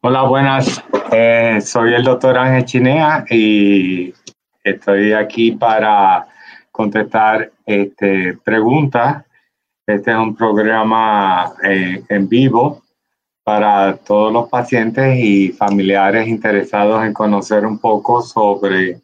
Hola, 0.00 0.22
buenas. 0.22 0.80
Eh, 1.10 1.60
soy 1.60 1.92
el 1.92 2.04
doctor 2.04 2.38
Ángel 2.38 2.64
Chinea 2.64 3.24
y 3.28 4.14
estoy 4.62 5.12
aquí 5.12 5.50
para 5.50 6.28
contestar 6.70 7.50
este, 7.66 8.38
preguntas. 8.44 9.24
Este 9.84 10.12
es 10.12 10.16
un 10.16 10.36
programa 10.36 11.52
eh, 11.64 12.04
en 12.08 12.28
vivo 12.28 12.84
para 13.42 13.96
todos 13.96 14.32
los 14.32 14.48
pacientes 14.48 15.18
y 15.18 15.48
familiares 15.48 16.28
interesados 16.28 17.04
en 17.04 17.12
conocer 17.12 17.66
un 17.66 17.80
poco 17.80 18.22
sobre 18.22 19.00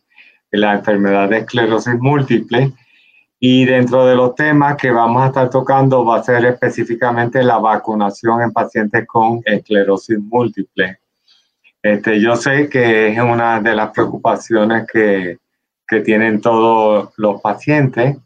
la 0.52 0.74
enfermedad 0.74 1.28
de 1.28 1.38
esclerosis 1.38 1.98
múltiple. 1.98 2.70
Y 3.46 3.66
dentro 3.66 4.06
de 4.06 4.16
los 4.16 4.34
temas 4.34 4.74
que 4.74 4.90
vamos 4.90 5.22
a 5.22 5.26
estar 5.26 5.50
tocando 5.50 6.02
va 6.02 6.16
a 6.16 6.22
ser 6.22 6.46
específicamente 6.46 7.42
la 7.42 7.58
vacunación 7.58 8.40
en 8.40 8.50
pacientes 8.52 9.06
con 9.06 9.42
esclerosis 9.44 10.18
múltiple. 10.18 10.98
Este, 11.82 12.22
yo 12.22 12.36
sé 12.36 12.70
que 12.70 13.08
es 13.08 13.18
una 13.18 13.60
de 13.60 13.74
las 13.74 13.90
preocupaciones 13.90 14.86
que, 14.90 15.36
que 15.86 16.00
tienen 16.00 16.40
todos 16.40 17.10
los 17.18 17.42
pacientes, 17.42 18.16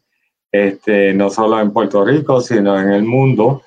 este, 0.53 1.13
no 1.15 1.31
solo 1.31 1.59
en 1.59 1.73
Puerto 1.73 2.05
Rico, 2.05 2.41
sino 2.41 2.79
en 2.79 2.91
el 2.91 3.03
mundo. 3.03 3.63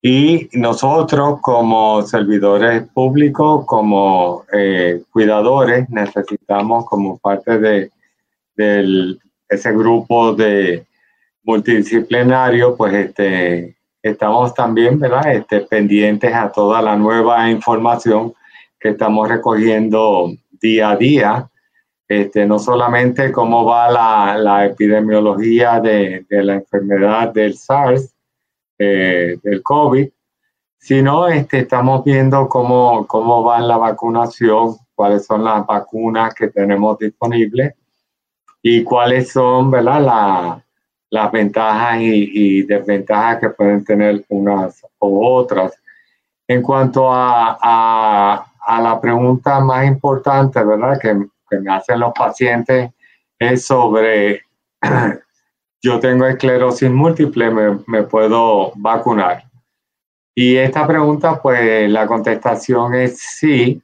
Y 0.00 0.48
nosotros 0.54 1.40
como 1.42 2.00
servidores 2.00 2.88
públicos, 2.94 3.66
como 3.66 4.46
eh, 4.54 5.02
cuidadores, 5.10 5.86
necesitamos 5.90 6.86
como 6.86 7.18
parte 7.18 7.58
de, 7.58 7.90
ese 9.48 9.72
grupo 9.72 10.34
de 10.34 10.86
multidisciplinario, 11.42 12.76
pues 12.76 12.94
este, 12.94 13.76
estamos 14.02 14.54
también 14.54 14.98
¿verdad? 14.98 15.32
Este, 15.32 15.60
pendientes 15.60 16.34
a 16.34 16.50
toda 16.50 16.82
la 16.82 16.96
nueva 16.96 17.50
información 17.50 18.34
que 18.78 18.90
estamos 18.90 19.28
recogiendo 19.28 20.30
día 20.60 20.90
a 20.90 20.96
día 20.96 21.50
este, 22.08 22.46
no 22.46 22.58
solamente 22.58 23.30
cómo 23.30 23.66
va 23.66 23.90
la, 23.90 24.64
epidemiología 24.64 25.78
de, 25.78 26.24
la 26.30 26.54
enfermedad 26.54 27.34
del 27.34 27.54
SARS, 27.54 28.14
eh, 28.78 29.36
del 29.42 29.62
COVID, 29.62 30.08
sino 30.78 31.28
este, 31.28 31.60
estamos 31.60 32.02
viendo 32.04 32.48
cómo, 32.48 33.06
cómo 33.06 33.44
va 33.44 33.60
la 33.60 33.76
vacunación, 33.76 34.76
cuáles 34.94 35.26
son 35.26 35.44
las 35.44 35.66
vacunas 35.66 36.32
que 36.34 36.48
tenemos 36.48 36.98
disponibles 36.98 37.74
y 38.70 38.84
cuáles 38.84 39.32
son 39.32 39.70
¿verdad? 39.70 40.62
las 41.10 41.32
ventajas 41.32 41.98
y, 42.02 42.62
desventajas 42.64 43.40
que 43.40 43.50
pueden 43.50 43.82
tener 43.82 44.24
unas 44.28 44.84
u 44.98 45.24
otras. 45.24 45.72
En 46.46 46.60
cuanto 46.60 47.10
a, 47.10 47.56
a, 47.62 48.82
la 48.82 49.00
pregunta 49.00 49.60
más 49.60 49.86
importante, 49.86 50.62
¿verdad? 50.62 50.98
Que, 51.00 51.16
que 51.48 51.60
me 51.60 51.72
hacen 51.72 52.00
los 52.00 52.12
pacientes 52.12 52.90
es 53.38 53.64
sobre, 53.64 54.42
yo 55.82 55.98
tengo 55.98 56.26
esclerosis 56.26 56.90
múltiple, 56.90 57.50
me, 57.86 58.02
puedo 58.02 58.72
vacunar. 58.74 59.44
Y 60.34 60.56
esta 60.56 60.86
pregunta, 60.86 61.40
pues 61.40 61.90
la 61.90 62.06
contestación 62.06 62.94
es 62.94 63.18
sí. 63.18 63.82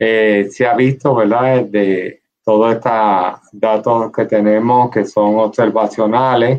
Eh, 0.00 0.48
se 0.50 0.66
ha 0.66 0.74
visto, 0.74 1.14
¿verdad? 1.14 1.64
De 1.66 2.17
todos 2.48 2.76
estos 2.76 3.40
datos 3.52 4.10
que 4.10 4.24
tenemos 4.24 4.90
que 4.90 5.04
son 5.04 5.38
observacionales 5.38 6.58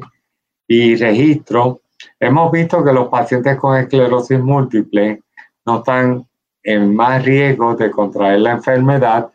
y 0.68 0.96
registro, 0.96 1.82
hemos 2.20 2.52
visto 2.52 2.84
que 2.84 2.94
los 2.94 3.08
pacientes 3.08 3.58
con 3.58 3.76
esclerosis 3.76 4.40
múltiple 4.40 5.24
no 5.66 5.80
están 5.80 6.28
en 6.62 6.96
más 6.96 7.26
riesgo 7.26 7.76
de 7.76 7.90
contraer 7.90 8.42
la 8.42 8.52
enfermedad 8.52 9.32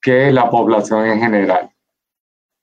que 0.00 0.32
la 0.32 0.48
población 0.48 1.04
en 1.04 1.20
general. 1.20 1.68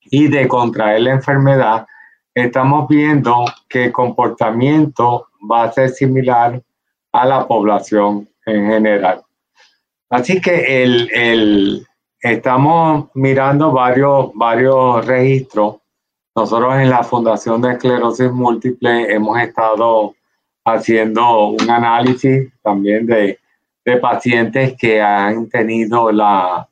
Y 0.05 0.27
de 0.27 0.47
contraer 0.47 1.01
la 1.01 1.11
enfermedad, 1.11 1.85
estamos 2.33 2.87
viendo 2.87 3.45
que 3.69 3.85
el 3.85 3.91
comportamiento 3.91 5.27
va 5.51 5.65
a 5.65 5.71
ser 5.71 5.89
similar 5.89 6.63
a 7.11 7.25
la 7.27 7.47
población 7.47 8.27
en 8.47 8.71
general. 8.71 9.21
Así 10.09 10.41
que 10.41 10.83
el, 10.83 11.11
el, 11.13 11.87
estamos 12.25 13.09
mirando 13.13 13.71
varios, 13.71 14.31
varios 14.33 15.05
registros. 15.05 15.75
Nosotros 16.35 16.75
en 16.75 16.89
la 16.89 17.03
Fundación 17.03 17.61
de 17.61 17.73
Esclerosis 17.73 18.31
Múltiple 18.31 19.13
hemos 19.13 19.39
estado 19.39 20.15
haciendo 20.65 21.49
un 21.49 21.69
análisis 21.69 22.51
también 22.63 23.05
de, 23.05 23.37
de 23.85 23.97
pacientes 23.97 24.75
que 24.75 24.99
han 24.99 25.47
tenido 25.49 26.11
la, 26.11 26.67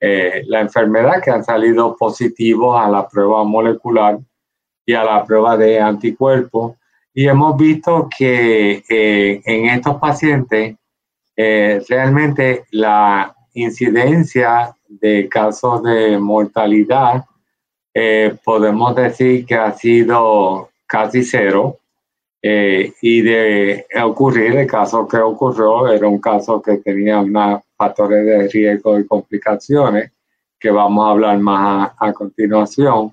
eh, 0.00 0.42
la 0.48 0.62
enfermedad 0.62 1.22
que 1.22 1.30
han 1.30 1.44
salido 1.44 1.96
positivos 1.96 2.76
a 2.76 2.88
la 2.88 3.08
prueba 3.08 3.44
molecular 3.44 4.18
y 4.84 4.92
a 4.94 5.04
la 5.04 5.24
prueba 5.24 5.56
de 5.56 5.80
anticuerpos. 5.80 6.74
Y 7.14 7.28
hemos 7.28 7.56
visto 7.56 8.08
que 8.18 8.82
eh, 8.88 9.40
en 9.44 9.66
estos 9.66 9.98
pacientes 9.98 10.74
eh, 11.36 11.80
realmente 11.88 12.64
la 12.72 13.35
incidencia 13.56 14.74
de 14.88 15.28
casos 15.28 15.82
de 15.82 16.18
mortalidad 16.18 17.24
podemos 18.44 18.94
decir 18.94 19.46
que 19.46 19.54
ha 19.54 19.72
sido 19.72 20.68
casi 20.86 21.22
cero. 21.24 21.78
y 22.42 23.22
de 23.22 23.86
ocurrir 24.04 24.56
el 24.56 24.66
caso 24.66 25.08
que 25.08 25.16
ocurrió 25.16 25.88
era 25.88 26.06
un 26.06 26.20
caso 26.20 26.60
que 26.62 26.76
tenía 26.76 27.18
una 27.20 27.60
factores 27.76 28.24
de 28.24 28.48
riesgo 28.48 28.98
y 28.98 29.06
complicaciones, 29.06 30.12
que 30.58 30.70
vamos 30.70 31.06
a 31.06 31.10
hablar 31.10 31.38
más 31.38 31.92
a, 31.98 32.12
continuación. 32.12 33.12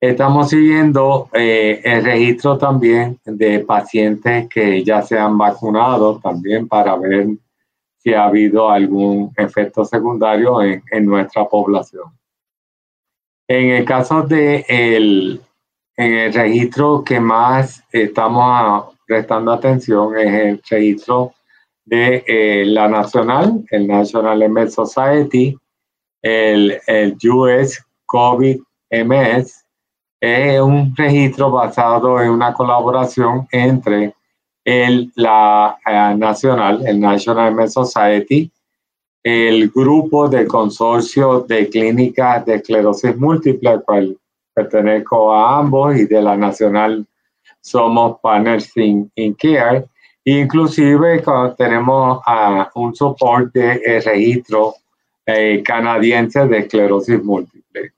Estamos 0.00 0.50
siguiendo 0.50 1.28
eh, 1.32 1.80
el 1.82 2.04
registro 2.04 2.56
también 2.56 3.18
de 3.24 3.60
pacientes 3.60 4.48
que 4.48 4.84
ya 4.84 5.02
se 5.02 5.18
han 5.18 5.36
vacunado 5.36 6.20
también 6.20 6.68
para 6.68 6.96
ver 6.96 7.26
si 8.08 8.14
ha 8.14 8.24
habido 8.24 8.70
algún 8.70 9.34
efecto 9.36 9.84
secundario 9.84 10.62
en, 10.62 10.82
en 10.90 11.04
nuestra 11.04 11.44
población. 11.46 12.04
En 13.46 13.70
el 13.70 13.84
caso 13.84 14.22
de 14.22 14.64
el, 14.66 15.42
en 15.94 16.14
el 16.14 16.32
registro 16.32 17.04
que 17.04 17.20
más 17.20 17.84
estamos 17.92 18.96
prestando 19.06 19.52
atención 19.52 20.16
es 20.16 20.32
el 20.32 20.62
registro 20.70 21.34
de 21.84 22.24
eh, 22.26 22.64
la 22.64 22.88
nacional, 22.88 23.62
el 23.70 23.86
National 23.86 24.48
MS 24.48 24.72
Society, 24.72 25.54
el, 26.22 26.80
el 26.86 27.16
US 27.30 27.84
COVID 28.06 28.58
MS, 28.90 29.66
es 30.18 30.60
un 30.62 30.96
registro 30.96 31.50
basado 31.50 32.22
en 32.22 32.30
una 32.30 32.54
colaboración 32.54 33.46
entre 33.52 34.14
el, 34.64 35.10
la 35.16 35.78
eh, 35.86 36.14
nacional, 36.16 36.86
el 36.86 37.00
National 37.00 37.54
MS 37.54 37.72
Society, 37.72 38.50
el 39.22 39.70
grupo 39.70 40.28
de 40.28 40.46
consorcio 40.46 41.40
de 41.40 41.68
clínicas 41.68 42.44
de 42.46 42.56
esclerosis 42.56 43.16
múltiple, 43.16 43.70
al 43.70 43.82
cual 43.82 44.16
pertenezco 44.54 45.32
a 45.32 45.58
ambos, 45.58 45.96
y 45.96 46.06
de 46.06 46.22
la 46.22 46.36
nacional 46.36 47.06
somos 47.60 48.18
partners 48.20 48.70
in 48.76 49.10
care, 49.34 49.86
Inclusive 50.30 51.22
tenemos 51.56 52.20
un 52.74 52.94
soporte 52.94 53.60
de 53.60 54.00
registro 54.00 54.74
eh, 55.24 55.62
canadiense 55.64 56.46
de 56.46 56.58
esclerosis 56.58 57.24
múltiple. 57.24 57.92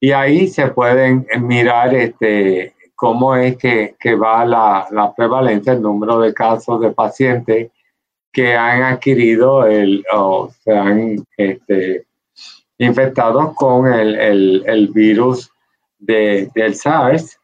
Y 0.00 0.12
ahí 0.12 0.48
se 0.48 0.68
pueden 0.68 1.26
mirar 1.40 1.94
este, 1.94 2.72
cómo 3.00 3.34
es 3.34 3.56
que, 3.56 4.14
va 4.14 4.44
la, 4.44 5.14
prevalencia, 5.16 5.72
el 5.72 5.80
número 5.80 6.20
de 6.20 6.34
casos 6.34 6.82
de 6.82 6.90
pacientes 6.90 7.70
que 8.30 8.54
han 8.54 8.82
adquirido 8.82 9.64
el, 9.64 10.04
o 10.12 10.50
se 10.62 10.76
han 10.76 11.24
este, 11.34 12.04
infectados 12.76 13.54
con 13.54 13.90
el, 13.90 14.90
virus 14.92 15.50
del 15.98 16.74
SARS. 16.74 17.38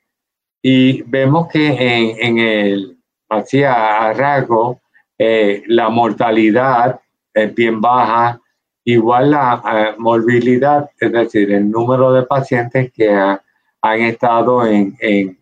Y 0.60 1.00
vemos 1.04 1.48
que 1.48 1.68
en, 1.68 2.16
en 2.20 2.38
el 2.38 2.98
así 3.30 3.62
a 3.62 4.12
rasgo, 4.12 4.82
eh, 5.16 5.62
la 5.68 5.88
mortalidad 5.88 7.00
es 7.32 7.54
bien 7.54 7.80
baja. 7.80 8.38
Igual 8.84 9.30
la 9.30 9.62
eh, 9.72 9.94
morbilidad, 9.96 10.90
es 11.00 11.12
decir, 11.12 11.50
el 11.50 11.70
número 11.70 12.12
de 12.12 12.24
pacientes 12.24 12.92
que 12.92 13.10
han 13.10 14.00
estado 14.00 14.66
en, 14.66 15.35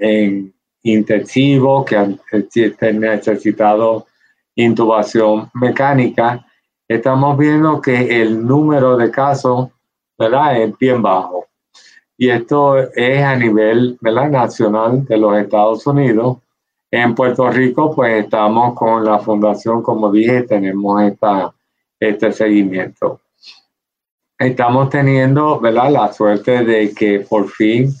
en 0.00 0.52
intensivo, 0.82 1.84
que 1.84 1.96
han 1.96 2.18
necesitado 2.98 4.06
intubación 4.54 5.50
mecánica, 5.54 6.44
estamos 6.88 7.38
viendo 7.38 7.80
que 7.80 8.22
el 8.22 8.44
número 8.44 8.96
de 8.96 9.10
casos 9.10 9.68
¿verdad? 10.18 10.60
es 10.60 10.76
bien 10.78 11.00
bajo. 11.02 11.46
Y 12.16 12.28
esto 12.28 12.76
es 12.78 13.22
a 13.22 13.36
nivel 13.36 13.96
¿verdad? 14.00 14.30
nacional 14.30 15.04
de 15.06 15.16
los 15.16 15.38
Estados 15.38 15.86
Unidos. 15.86 16.38
En 16.90 17.14
Puerto 17.14 17.48
Rico, 17.48 17.94
pues 17.94 18.24
estamos 18.24 18.74
con 18.74 19.04
la 19.04 19.18
fundación, 19.20 19.82
como 19.82 20.10
dije, 20.10 20.42
tenemos 20.42 21.02
esta, 21.02 21.54
este 21.98 22.32
seguimiento. 22.32 23.20
Estamos 24.38 24.90
teniendo 24.90 25.60
¿verdad? 25.60 25.90
la 25.90 26.12
suerte 26.12 26.64
de 26.64 26.92
que 26.92 27.20
por 27.20 27.48
fin, 27.48 27.94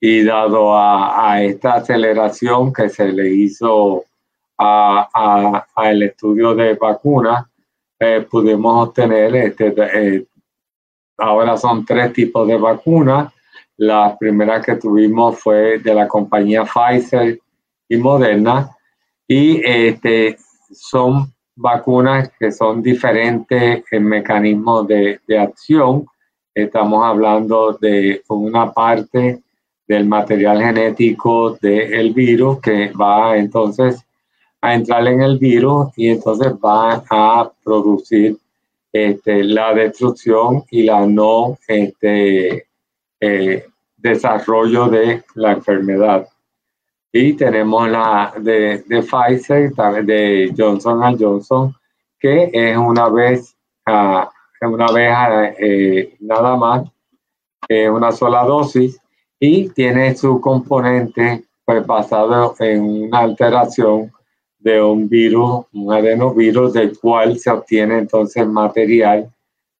y 0.00 0.24
dado 0.24 0.74
a, 0.74 1.30
a 1.30 1.42
esta 1.42 1.74
aceleración 1.74 2.72
que 2.72 2.88
se 2.88 3.12
le 3.12 3.28
hizo 3.28 4.04
al 4.56 6.02
estudio 6.02 6.54
de 6.54 6.74
vacunas, 6.74 7.46
eh, 7.98 8.26
pudimos 8.30 8.88
obtener, 8.88 9.34
este, 9.36 9.74
eh, 9.76 10.26
ahora 11.18 11.56
son 11.56 11.84
tres 11.84 12.12
tipos 12.12 12.48
de 12.48 12.56
vacunas. 12.56 13.32
La 13.76 14.16
primera 14.18 14.60
que 14.60 14.76
tuvimos 14.76 15.38
fue 15.38 15.78
de 15.78 15.94
la 15.94 16.06
compañía 16.08 16.64
Pfizer 16.64 17.38
y 17.88 17.96
Moderna 17.96 18.70
y 19.26 19.62
este, 19.64 20.36
son 20.72 21.32
vacunas 21.56 22.30
que 22.38 22.52
son 22.52 22.82
diferentes 22.82 23.84
en 23.90 24.04
mecanismos 24.04 24.86
de, 24.86 25.20
de 25.26 25.38
acción. 25.38 26.06
Estamos 26.54 27.04
hablando 27.04 27.72
de 27.80 28.22
una 28.28 28.72
parte 28.72 29.42
del 29.90 30.06
material 30.06 30.62
genético 30.62 31.58
del 31.60 32.14
virus 32.14 32.60
que 32.60 32.92
va 32.92 33.36
entonces 33.36 34.06
a 34.60 34.72
entrar 34.72 35.04
en 35.08 35.20
el 35.20 35.36
virus 35.36 35.88
y 35.96 36.10
entonces 36.10 36.52
va 36.64 37.02
a 37.10 37.50
producir 37.64 38.36
este, 38.92 39.42
la 39.42 39.74
destrucción 39.74 40.62
y 40.70 40.84
la 40.84 41.04
no 41.06 41.58
este, 41.66 42.68
eh, 43.18 43.66
desarrollo 43.96 44.86
de 44.86 45.24
la 45.34 45.52
enfermedad. 45.54 46.28
Y 47.12 47.32
tenemos 47.32 47.90
la 47.90 48.32
de, 48.38 48.84
de 48.86 49.02
Pfizer, 49.02 49.72
de 50.04 50.54
Johnson 50.56 51.18
Johnson, 51.18 51.74
que 52.20 52.48
es 52.52 52.76
una 52.76 53.08
vez, 53.08 53.56
uh, 53.88 54.68
una 54.68 54.92
vez 54.92 55.10
eh, 55.58 56.16
nada 56.20 56.54
más, 56.54 56.88
eh, 57.68 57.90
una 57.90 58.12
sola 58.12 58.44
dosis, 58.44 59.00
y 59.40 59.70
tiene 59.70 60.14
su 60.14 60.38
componente 60.40 61.44
pues, 61.64 61.84
basado 61.86 62.54
en 62.60 62.82
una 62.82 63.20
alteración 63.20 64.12
de 64.58 64.82
un 64.82 65.08
virus, 65.08 65.64
un 65.72 65.92
adenovirus, 65.92 66.74
del 66.74 66.98
cual 66.98 67.38
se 67.38 67.50
obtiene 67.50 67.98
entonces 67.98 68.46
material 68.46 69.32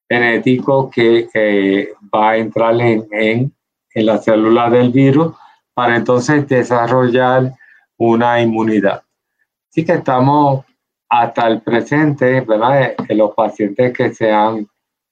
genético 0.09 0.91
que 0.91 1.29
eh, 1.35 1.93
va 2.13 2.31
a 2.31 2.37
entrar 2.39 2.81
en, 2.81 3.07
en, 3.13 3.53
la 3.95 4.19
célula 4.19 4.71
del 4.71 4.91
virus 4.91 5.35
para 5.75 5.97
entonces 5.97 6.49
desarrollar 6.49 7.53
una 7.99 8.41
inmunidad. 8.41 9.03
Así 9.69 9.85
que 9.85 9.93
estamos 9.93 10.65
hasta 11.09 11.49
el 11.49 11.61
presente, 11.61 12.41
¿verdad? 12.41 12.95
En 13.07 13.19
los 13.19 13.35
pacientes 13.35 13.93
que 13.93 14.15
se 14.15 14.33
han 14.33 14.67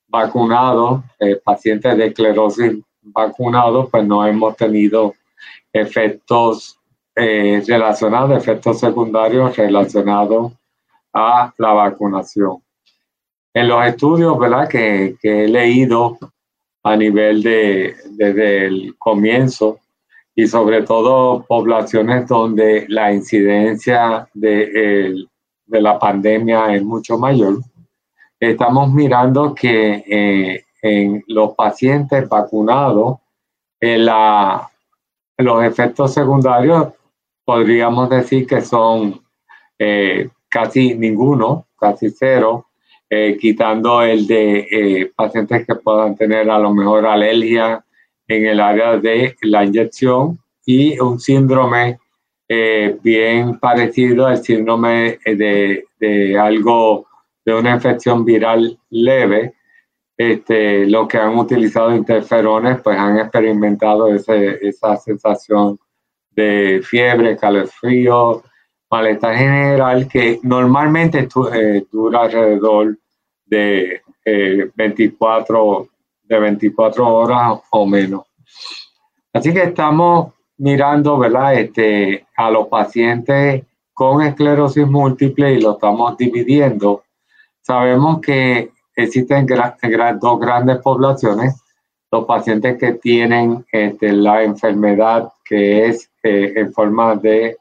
vacunado, 0.06 1.04
eh, 1.20 1.38
pacientes 1.44 1.96
de 1.96 2.06
esclerosis 2.06 2.78
vacunados, 3.12 3.88
pues 3.90 4.06
no 4.06 4.26
hemos 4.26 4.56
tenido 4.56 5.14
efectos 5.72 6.78
eh, 7.14 7.62
relacionados, 7.66 8.36
efectos 8.36 8.80
secundarios 8.80 9.56
relacionados 9.56 10.52
a 11.12 11.52
la 11.58 11.72
vacunación. 11.72 12.62
En 13.54 13.68
los 13.68 13.84
estudios 13.86 14.38
¿verdad? 14.38 14.68
Que, 14.68 15.16
que 15.20 15.44
he 15.44 15.48
leído 15.48 16.18
a 16.84 16.96
nivel 16.96 17.42
de, 17.42 17.96
desde 18.10 18.66
el 18.66 18.96
comienzo 18.98 19.78
y 20.34 20.46
sobre 20.46 20.82
todo 20.82 21.44
poblaciones 21.48 22.28
donde 22.28 22.86
la 22.88 23.12
incidencia 23.12 24.28
de, 24.32 25.26
de 25.66 25.80
la 25.80 25.98
pandemia 25.98 26.74
es 26.74 26.82
mucho 26.82 27.18
mayor, 27.18 27.58
estamos 28.40 28.92
mirando 28.92 29.54
que 29.54 30.04
eh, 30.06 30.64
en 30.82 31.24
los 31.26 31.54
pacientes 31.54 32.28
vacunados, 32.28 33.18
en 33.80 34.04
la, 34.06 34.70
los 35.38 35.64
efectos 35.64 36.14
secundarios 36.14 36.88
podríamos 37.44 38.10
decir 38.10 38.46
que 38.46 38.60
son 38.60 39.22
eh, 39.78 40.28
casi 40.50 40.94
ninguno, 40.94 41.66
casi 41.78 42.10
cero, 42.10 42.66
eh, 43.08 43.38
quitando 43.40 44.02
el 44.02 44.26
de 44.26 44.66
eh, 44.70 45.12
pacientes 45.16 45.66
que 45.66 45.76
puedan 45.76 46.14
tener 46.14 46.50
a 46.50 46.58
lo 46.58 46.74
mejor 46.74 47.06
alergia 47.06 47.82
en 48.26 48.46
el 48.46 48.60
área 48.60 48.98
de 48.98 49.34
la 49.40 49.64
inyección 49.64 50.38
y 50.66 51.00
un 51.00 51.18
síndrome 51.18 51.98
bien 53.02 53.58
parecido 53.58 54.26
al 54.26 54.42
síndrome 54.42 55.18
de, 55.24 55.84
de, 56.00 56.38
algo, 56.38 57.06
de 57.44 57.54
una 57.54 57.74
infección 57.74 58.24
viral 58.24 58.78
leve. 58.90 59.54
Este, 60.18 60.84
los 60.86 61.06
que 61.06 61.16
han 61.16 61.38
utilizado 61.38 61.94
interferones 61.94 62.80
pues 62.82 62.98
han 62.98 63.20
experimentado 63.20 64.12
ese, 64.12 64.58
esa 64.66 64.96
sensación 64.96 65.78
de 66.32 66.80
fiebre, 66.82 67.36
calefrío, 67.36 68.42
malestar 68.90 69.36
general 69.36 70.08
que 70.08 70.40
normalmente 70.42 71.28
eh, 71.52 71.86
dura 71.92 72.22
alrededor 72.22 72.98
de 73.46 74.02
24, 74.74 75.82
eh, 75.84 75.88
de 76.24 76.38
24 76.40 77.06
horas 77.06 77.60
o 77.70 77.86
menos. 77.86 78.22
Así 79.32 79.52
que 79.52 79.62
estamos 79.62 80.32
mirando, 80.56 81.16
¿verdad? 81.16 81.54
Este, 81.54 82.26
a 82.36 82.50
los 82.50 82.66
pacientes 82.66 83.62
con 83.94 84.22
esclerosis 84.22 84.86
múltiple 84.86 85.54
y 85.54 85.60
lo 85.60 85.72
estamos 85.72 86.16
dividiendo. 86.16 87.04
Sabemos 87.60 88.20
que 88.20 88.72
existen 88.98 89.46
dos 90.20 90.40
grandes 90.40 90.78
poblaciones. 90.78 91.54
Los 92.10 92.24
pacientes 92.24 92.78
que 92.78 92.94
tienen 92.94 93.64
este, 93.70 94.12
la 94.12 94.42
enfermedad 94.42 95.30
que 95.44 95.86
es 95.86 96.10
eh, 96.22 96.52
en 96.56 96.72
forma 96.72 97.14
de 97.14 97.56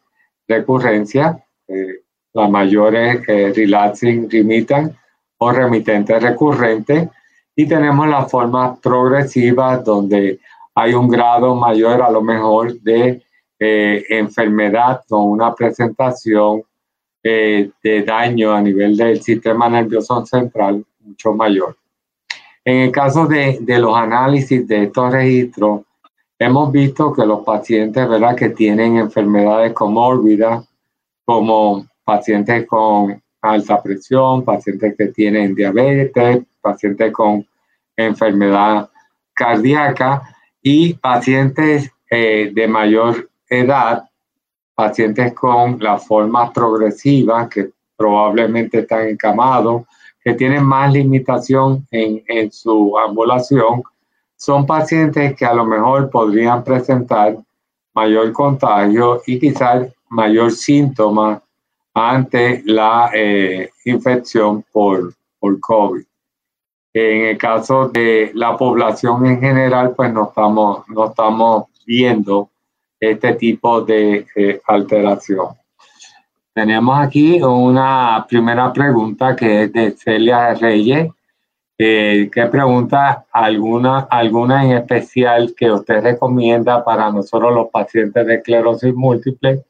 recurrencia, 0.48 1.38
eh, 1.68 2.02
la 2.34 2.48
mayor 2.48 2.96
es 2.96 3.22
eh, 3.28 3.54
relapsing 3.56 4.30
remittant 4.30 4.96
o 5.38 5.52
remitente 5.52 6.20
recurrente, 6.20 7.10
y 7.56 7.68
tenemos 7.68 8.08
la 8.08 8.26
forma 8.26 8.76
progresiva 8.76 9.78
donde 9.78 10.40
hay 10.74 10.94
un 10.94 11.08
grado 11.08 11.56
mayor 11.56 12.02
a 12.02 12.10
lo 12.10 12.22
mejor 12.22 12.80
de 12.82 13.24
enfermedad 13.60 15.02
con 15.10 15.32
una 15.32 15.54
presentación 15.56 16.62
de 17.24 18.04
daño 18.06 18.54
a 18.54 18.62
nivel 18.62 18.96
del 18.96 19.20
sistema 19.20 19.68
nervioso 19.68 20.24
central 20.28 20.86
mucho 21.08 21.34
mayor. 21.34 21.78
En 22.64 22.78
el 22.82 22.92
caso 22.92 23.26
de, 23.26 23.58
de 23.62 23.80
los 23.80 23.96
análisis 23.96 24.68
de 24.68 24.84
estos 24.84 25.12
registros, 25.12 25.82
hemos 26.38 26.72
visto 26.72 27.14
que 27.14 27.26
los 27.26 27.44
pacientes 27.44 28.08
¿verdad? 28.08 28.36
que 28.36 28.50
tienen 28.50 28.98
enfermedades 28.98 29.74
comórbidas, 29.74 30.68
como 31.26 31.86
pacientes 32.04 32.66
con 32.68 33.22
alta 33.42 33.82
presión, 33.82 34.44
pacientes 34.44 34.96
que 34.98 35.08
tienen 35.08 35.56
diabetes, 35.56 36.44
pacientes 36.62 37.12
con 37.12 37.46
enfermedad 37.96 38.90
cardíaca 39.34 40.22
y 40.62 40.94
pacientes 40.94 41.92
eh, 42.10 42.52
de 42.54 42.68
mayor 42.68 43.30
edad, 43.50 44.04
pacientes 44.76 45.34
con 45.34 45.80
la 45.80 45.98
forma 45.98 46.52
progresiva 46.54 47.50
que 47.50 47.72
probablemente 47.96 48.80
están 48.80 49.08
encamados 49.08 49.84
que 50.28 50.34
tienen 50.34 50.66
más 50.66 50.92
limitación 50.92 51.88
en, 51.90 52.22
en 52.28 52.52
su 52.52 52.98
ambulación 53.00 53.82
son 54.36 54.66
pacientes 54.66 55.34
que 55.38 55.46
a 55.46 55.54
lo 55.54 55.64
mejor 55.64 56.10
podrían 56.10 56.66
presentar 56.66 57.38
mayor 57.96 58.34
contagio 58.34 59.22
y 59.26 59.40
quizás 59.40 59.88
mayor 60.10 60.52
síntoma 60.52 61.42
ante 61.94 62.62
la 62.66 63.10
eh, 63.14 63.70
infección 63.86 64.66
por, 64.70 65.14
por 65.40 65.62
COVID. 65.62 66.04
En 66.94 67.22
el 67.28 67.38
caso 67.38 67.88
de 67.88 68.32
la 68.34 68.58
población 68.58 69.26
en 69.28 69.40
general, 69.40 69.94
pues 69.96 70.12
no 70.12 70.28
estamos, 70.28 70.90
no 70.90 71.06
estamos 71.06 71.68
viendo 71.86 72.50
este 73.00 73.34
tipo 73.36 73.80
de 73.80 74.26
alteración. 74.66 75.48
Tenemos 76.58 76.98
aquí 76.98 77.40
una 77.40 78.26
primera 78.28 78.74
pregunta 78.74 79.36
que 79.36 79.62
es 79.62 79.74
de 79.74 79.92
Celia 79.92 80.56
Reyes, 80.56 81.08
eh, 81.78 82.32
que 82.34 82.48
pregunta 82.48 83.28
alguna, 83.32 84.08
alguna 84.10 84.66
en 84.66 84.72
especial 84.72 85.54
que 85.56 85.72
usted 85.72 86.02
recomienda 86.02 86.84
para 86.84 87.12
nosotros 87.12 87.54
los 87.54 87.68
pacientes 87.70 88.26
de 88.26 88.36
esclerosis 88.38 88.92
múltiple 88.96 89.66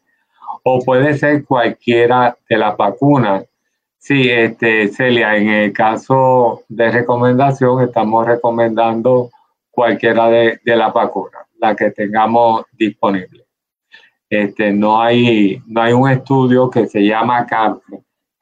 o 0.63 0.79
puede 0.79 1.17
ser 1.17 1.43
cualquiera 1.43 2.37
de 2.47 2.57
las 2.57 2.77
vacunas. 2.77 3.43
Sí, 3.97 4.29
este, 4.29 4.87
Celia, 4.87 5.35
en 5.35 5.49
el 5.49 5.73
caso 5.73 6.63
de 6.69 6.89
recomendación 6.89 7.83
estamos 7.83 8.25
recomendando 8.25 9.29
cualquiera 9.69 10.29
de, 10.29 10.61
de 10.63 10.75
las 10.77 10.93
vacunas, 10.93 11.45
la 11.59 11.75
que 11.75 11.91
tengamos 11.91 12.63
disponible. 12.71 13.46
Este, 14.29 14.73
no, 14.73 15.01
hay, 15.01 15.61
no 15.67 15.81
hay 15.81 15.93
un 15.93 16.09
estudio 16.09 16.69
que 16.69 16.87
se 16.87 17.01
llama 17.01 17.47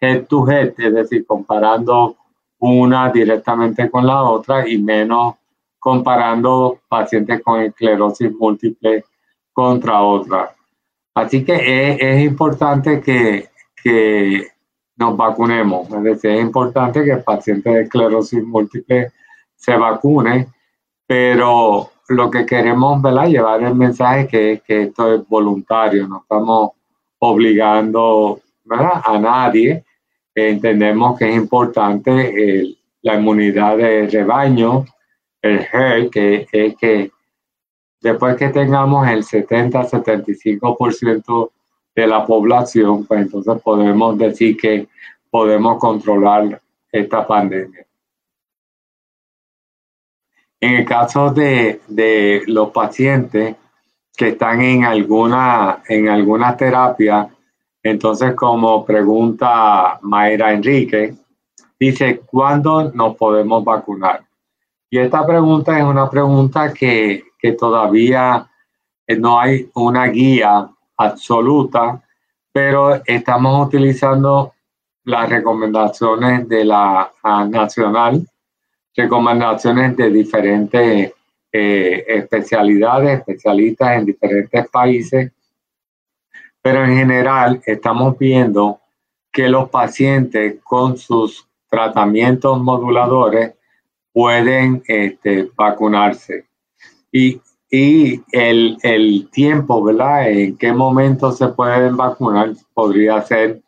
head 0.02 0.26
to 0.26 0.50
head, 0.50 0.74
es 0.78 0.94
decir, 0.94 1.26
comparando 1.26 2.16
una 2.60 3.12
directamente 3.12 3.90
con 3.90 4.08
la 4.08 4.24
otra 4.24 4.68
y 4.68 4.78
menos 4.78 5.36
comparando 5.80 6.80
pacientes 6.88 7.44
con 7.44 7.62
esclerosis 7.62 8.32
múltiple 8.34 9.06
contra 9.54 10.02
otra. 10.02 10.56
Así 11.14 11.46
que 11.46 11.54
es, 11.54 11.98
es 12.02 12.26
importante 12.26 13.00
que, 13.02 13.50
que, 13.84 14.48
nos 14.98 15.18
vacunemos, 15.18 15.92
es 15.92 16.04
decir, 16.04 16.32
es 16.32 16.42
importante 16.42 17.04
que 17.04 17.12
el 17.12 17.24
paciente 17.24 17.70
de 17.70 17.82
esclerosis 17.82 18.44
múltiple 18.44 19.12
se 19.56 19.76
vacune, 19.76 20.48
pero 21.06 21.92
lo 22.08 22.30
que 22.30 22.46
queremos 22.46 23.02
¿verdad? 23.02 23.28
llevar 23.28 23.64
el 23.64 23.76
mensaje 23.76 24.28
que, 24.28 24.62
que 24.66 24.84
esto 24.84 25.14
es 25.14 25.28
voluntario, 25.28 26.08
no 26.08 26.22
estamos 26.22 26.72
obligando 27.20 28.40
a 28.70 29.20
nadie. 29.20 29.84
Entendemos 30.34 31.18
que 31.18 31.30
es 31.30 31.36
importante 31.36 32.78
la 33.02 33.16
inmunidad 33.16 33.76
de 33.78 34.08
rebaño, 34.08 34.86
el 35.42 35.66
HER, 35.72 36.10
que 36.10 36.48
es 36.52 36.76
que 36.76 37.12
después 38.02 38.36
que 38.36 38.50
tengamos 38.50 39.08
el 39.08 39.24
70-75% 39.24 41.52
de 41.96 42.08
la 42.08 42.26
población, 42.26 43.06
pues 43.06 43.22
entonces 43.22 43.62
podemos 43.62 44.18
decir 44.18 44.58
que 44.58 44.90
podemos 45.30 45.80
controlar 45.80 46.60
esta 46.92 47.26
pandemia. 47.26 47.85
En 50.60 50.76
el 50.76 50.86
caso 50.86 51.32
de, 51.32 51.82
de 51.88 52.44
los 52.48 52.70
pacientes 52.72 53.56
que 54.16 54.30
están 54.30 54.62
en 54.62 54.86
alguna, 54.86 55.84
en 55.88 56.10
alguna 56.10 56.56
terapia, 56.56 57.30
entonces 57.84 58.34
como 58.34 58.86
pregunta 58.86 60.00
Mayra 60.02 60.54
Enrique, 60.54 61.14
dice, 61.80 62.22
¿cuándo 62.26 62.92
nos 62.92 63.16
podemos 63.16 63.64
vacunar? 63.64 64.24
Y 64.90 64.98
esta 64.98 65.26
pregunta 65.26 65.78
es 65.78 65.84
una 65.84 66.10
pregunta 66.10 66.74
que, 66.74 67.26
que 67.38 67.52
todavía 67.52 68.50
no 69.20 69.40
hay 69.40 69.70
una 69.76 70.08
guía 70.08 70.70
absoluta, 70.98 72.02
pero 72.52 73.02
estamos 73.06 73.68
utilizando 73.68 74.54
las 75.04 75.30
recomendaciones 75.30 76.48
de 76.48 76.66
la 76.66 77.12
Nacional 77.50 78.26
recomendaciones 78.96 79.96
de 79.98 80.10
diferentes 80.10 81.14
eh, 81.52 82.06
especialidades, 82.08 83.20
especialistas 83.20 83.98
en 83.98 84.06
diferentes 84.06 84.70
países, 84.70 85.32
pero 86.62 86.84
en 86.84 86.98
general 86.98 87.62
estamos 87.66 88.18
viendo 88.18 88.80
que 89.32 89.50
los 89.50 89.70
pacientes 89.70 90.58
con 90.64 90.98
sus 90.98 91.48
tratamientos 91.70 92.60
moduladores 92.62 93.54
pueden 94.14 94.82
este, 94.88 95.50
vacunarse. 95.56 96.46
Y, 97.12 97.42
y 97.70 98.22
el, 98.32 99.30
tiempo, 99.32 99.84
¿verdad? 99.84 100.30
En 100.30 100.58
qué 100.58 100.72
momento 100.72 101.32
se 101.32 101.48
pueden 101.50 101.98
vacunar 101.98 102.54
podría 102.74 103.22
ser 103.22 103.62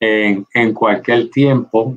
en 0.00 0.74
cualquier 0.74 1.30
tiempo, 1.30 1.96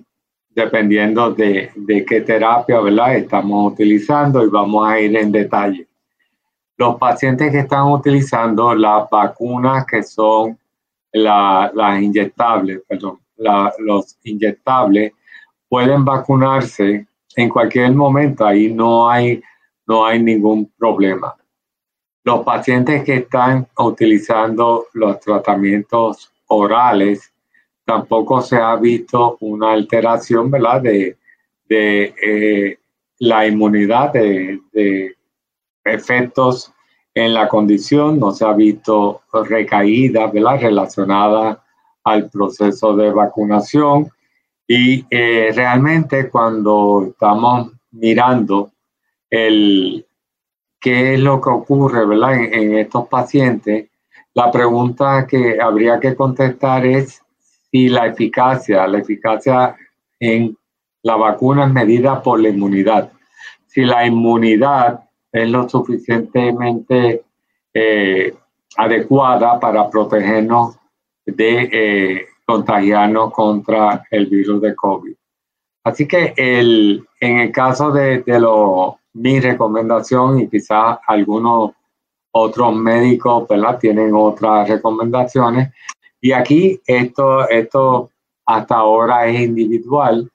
dependiendo 0.55 1.31
de, 1.31 1.69
de, 1.75 2.05
qué 2.05 2.21
terapia 2.21 2.79
¿verdad? 2.79 3.17
estamos 3.17 3.73
utilizando 3.73 4.43
y 4.43 4.49
vamos 4.49 4.87
a 4.87 4.99
ir 4.99 5.15
en 5.17 5.31
detalle. 5.31 5.85
Los 6.77 6.95
pacientes 6.95 7.51
que 7.51 7.59
están 7.59 7.91
utilizando 7.91 8.73
las 8.73 9.09
vacunas 9.09 9.85
que 9.85 10.01
son 10.01 10.57
las 11.11 12.01
inyectables, 12.01 12.81
perdón, 12.87 13.19
los 13.37 14.17
inyectables, 14.23 15.13
pueden 15.69 16.03
vacunarse 16.03 17.05
en 17.35 17.49
cualquier 17.49 17.93
momento, 17.93 18.45
ahí 18.45 18.73
no 18.73 19.09
hay, 19.09 19.41
no 19.87 20.05
hay 20.05 20.21
ningún 20.21 20.71
problema. 20.77 21.35
Los 22.23 22.43
pacientes 22.43 23.03
que 23.03 23.15
están 23.17 23.67
utilizando 23.77 24.85
los 24.93 25.19
tratamientos 25.19 26.33
orales 26.47 27.31
tampoco 27.85 28.41
se 28.41 28.57
ha 28.57 28.75
visto 28.75 29.37
una 29.41 29.71
alteración, 29.71 30.49
¿verdad? 30.51 30.81
De, 30.81 31.17
de 31.69 32.15
eh, 32.21 32.79
la 33.19 33.47
inmunidad, 33.47 34.13
de, 34.13 34.59
de, 34.73 35.15
efectos 35.83 36.73
en 37.13 37.33
la 37.33 37.47
condición, 37.47 38.19
no 38.19 38.31
se 38.31 38.43
ha 38.43 38.53
visto 38.53 39.21
recaída, 39.31 40.27
¿verdad? 40.27 40.59
Relacionada 40.59 41.63
al 42.03 42.29
proceso 42.29 42.95
de 42.95 43.11
vacunación. 43.11 44.09
Y 44.67 45.05
eh, 45.11 45.51
realmente 45.55 46.29
cuando 46.29 47.07
estamos 47.09 47.71
mirando 47.91 48.71
el, 49.29 50.05
qué 50.81 51.13
es 51.13 51.19
lo 51.19 51.39
que 51.39 51.49
ocurre, 51.49 52.05
¿verdad? 52.05 52.33
En 52.33 52.77
estos 52.79 53.07
pacientes, 53.07 53.89
la 54.33 54.51
pregunta 54.51 55.27
que 55.27 55.61
habría 55.61 55.99
que 55.99 56.15
contestar 56.15 56.85
es 56.85 57.21
y 57.75 57.89
la 57.89 58.07
eficacia, 58.07 58.87
la 58.87 58.99
eficacia 58.99 59.75
en 60.17 60.57
la 61.03 61.17
vacuna 61.17 61.65
es 61.65 61.73
medida 61.73 62.23
por 62.23 62.39
la 62.39 62.47
inmunidad. 62.47 63.11
Si 63.67 63.83
la 63.83 64.07
inmunidad 64.07 65.01
es 65.29 65.49
lo 65.49 65.67
suficientemente 65.67 67.25
eh, 67.73 68.33
adecuada 68.77 69.59
para 69.59 69.89
protegernos 69.89 70.77
de 71.25 71.69
eh, 71.73 72.25
contagiarnos 72.45 73.33
contra 73.33 74.05
el 74.09 74.27
virus 74.27 74.61
de 74.61 74.73
COVID. 74.73 75.13
Así 75.83 76.07
que 76.07 76.33
el, 76.37 77.05
en 77.19 77.39
el 77.39 77.51
caso 77.51 77.91
de, 77.91 78.19
de 78.19 78.39
lo, 78.39 78.99
mi 79.15 79.41
recomendación 79.41 80.39
y 80.39 80.47
quizás 80.47 80.99
algunos 81.05 81.71
otros 82.31 82.73
médicos 82.73 83.49
¿verdad? 83.49 83.77
tienen 83.79 84.13
otras 84.13 84.69
recomendaciones, 84.69 85.73
y 86.25 86.31
aquí 86.31 86.81
esto, 86.87 87.47
esto 87.49 88.09
hasta 88.47 88.77
ahora 88.77 89.27
es 89.27 89.41
individual, 89.41 90.27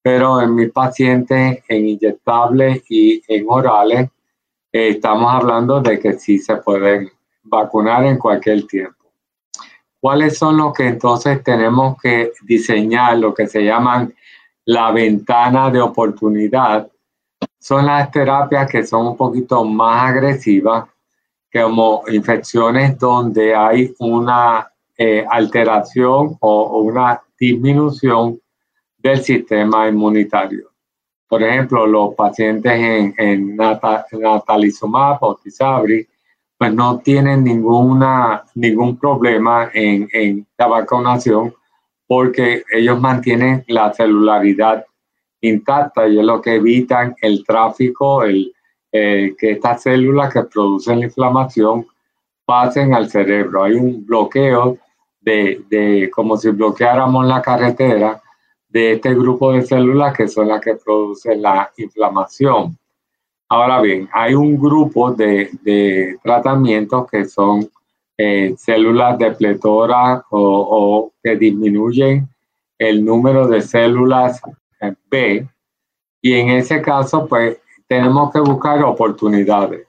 pero 0.00 0.40
en 0.40 0.54
mis 0.54 0.72
pacientes 0.72 1.62
en 1.68 1.86
inyectables 1.86 2.82
y 2.88 3.22
en 3.28 3.44
orales 3.46 4.08
estamos 4.72 5.34
hablando 5.34 5.82
de 5.82 6.00
que 6.00 6.14
sí 6.14 6.38
se 6.38 6.56
pueden 6.56 7.10
vacunar 7.42 8.06
en 8.06 8.16
cualquier 8.16 8.66
tiempo. 8.66 9.04
¿Cuáles 10.00 10.38
son 10.38 10.56
los 10.56 10.72
que 10.72 10.86
entonces 10.86 11.44
tenemos 11.44 12.00
que 12.00 12.32
diseñar, 12.46 13.18
lo 13.18 13.34
que 13.34 13.46
se 13.46 13.62
llaman 13.62 14.14
la 14.64 14.92
ventana 14.92 15.68
de 15.68 15.82
oportunidad? 15.82 16.90
Son 17.58 17.84
las 17.84 18.10
terapias 18.10 18.66
que 18.70 18.82
son 18.82 19.08
un 19.08 19.16
poquito 19.18 19.62
más 19.62 20.08
agresivas, 20.08 20.86
como 21.52 22.02
infecciones 22.08 22.98
donde 22.98 23.54
hay 23.54 23.94
una 23.98 24.70
eh, 24.96 25.24
alteración 25.28 26.36
o, 26.40 26.78
una 26.80 27.20
disminución 27.38 28.38
del 28.98 29.22
sistema 29.22 29.88
inmunitario. 29.88 30.70
Por 31.28 31.42
ejemplo, 31.42 31.86
los 31.86 32.14
pacientes 32.14 32.72
en, 32.72 33.14
en 33.18 33.56
natalizumab 33.56 35.18
o 35.20 35.36
tisabri, 35.36 36.06
pues 36.56 36.72
no 36.72 36.98
tienen 36.98 37.44
ninguna, 37.44 38.44
ningún 38.54 38.96
problema 38.96 39.70
en, 39.74 40.08
en 40.12 40.46
la 40.56 40.66
vacunación 40.66 41.52
porque 42.06 42.64
ellos 42.72 43.00
mantienen 43.00 43.64
la 43.68 43.92
celularidad 43.92 44.84
intacta 45.40 46.06
y 46.08 46.18
es 46.18 46.24
lo 46.24 46.40
que 46.40 46.54
evitan 46.54 47.14
el 47.20 47.44
tráfico, 47.44 48.22
el, 48.22 48.52
eh, 48.92 49.34
que 49.38 49.52
estas 49.52 49.82
células 49.82 50.32
que 50.32 50.42
producen 50.44 51.00
la 51.00 51.06
inflamación 51.06 51.86
pasen 52.44 52.94
al 52.94 53.10
cerebro. 53.10 53.64
Hay 53.64 53.74
un 53.74 54.04
bloqueo 54.04 54.78
de, 55.24 56.10
como 56.14 56.36
si 56.36 56.50
bloqueáramos 56.50 57.26
la 57.26 57.40
carretera 57.40 58.22
de 58.68 58.92
este 58.92 59.14
grupo 59.14 59.52
de 59.52 59.62
células 59.62 60.16
que 60.16 60.28
son 60.28 60.48
las 60.48 60.60
que 60.60 60.74
producen 60.74 61.40
la 61.42 61.70
inflamación. 61.76 62.76
Ahora 63.48 63.80
bien, 63.80 64.08
hay 64.12 64.34
un 64.34 64.58
grupo 64.58 65.12
de, 65.12 65.50
de 65.62 66.18
tratamientos 66.22 67.08
que 67.10 67.24
son 67.24 67.68
eh, 68.16 68.54
células 68.56 69.18
depletora 69.18 70.24
o, 70.30 70.40
o 70.40 71.12
que 71.22 71.36
disminuyen 71.36 72.28
el 72.78 73.04
número 73.04 73.46
de 73.46 73.60
células 73.60 74.40
eh, 74.80 74.94
B. 75.08 75.48
Y 76.20 76.32
en 76.34 76.50
ese 76.50 76.80
caso, 76.80 77.26
pues 77.26 77.58
tenemos 77.86 78.32
que 78.32 78.40
buscar 78.40 78.82
oportunidades. 78.82 79.86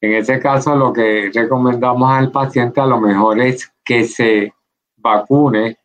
En 0.00 0.14
ese 0.14 0.38
caso, 0.38 0.76
lo 0.76 0.92
que 0.92 1.30
recomendamos 1.34 2.10
al 2.10 2.30
paciente 2.30 2.80
a 2.80 2.86
lo 2.86 3.00
mejor 3.00 3.40
es 3.40 3.70
que 3.88 4.04
se 4.04 4.52
vacune 4.98 5.78